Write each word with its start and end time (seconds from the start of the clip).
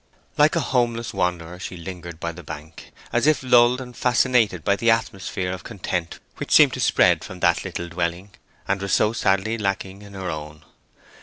Like 0.35 0.55
a 0.55 0.59
homeless 0.61 1.13
wanderer 1.13 1.59
she 1.59 1.77
lingered 1.77 2.19
by 2.19 2.31
the 2.31 2.41
bank, 2.41 2.91
as 3.13 3.27
if 3.27 3.43
lulled 3.43 3.79
and 3.79 3.95
fascinated 3.95 4.63
by 4.63 4.75
the 4.75 4.89
atmosphere 4.89 5.51
of 5.51 5.63
content 5.63 6.19
which 6.37 6.51
seemed 6.53 6.73
to 6.73 6.79
spread 6.79 7.23
from 7.23 7.39
that 7.41 7.63
little 7.63 7.87
dwelling, 7.87 8.31
and 8.67 8.81
was 8.81 8.93
so 8.93 9.13
sadly 9.13 9.59
lacking 9.59 10.01
in 10.01 10.15
her 10.15 10.31
own. 10.31 10.63